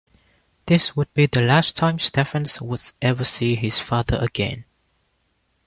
This 0.65 0.95
would 0.95 1.13
be 1.13 1.27
the 1.27 1.43
last 1.43 1.75
time 1.75 1.99
Stephens 1.99 2.59
would 2.59 2.81
ever 3.03 3.23
see 3.23 3.53
his 3.53 3.77
father 3.77 4.17
again. 4.17 4.65